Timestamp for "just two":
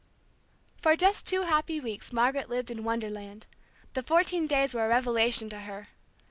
0.95-1.43